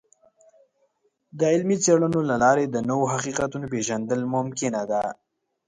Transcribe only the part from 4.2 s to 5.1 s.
ممکنه ده.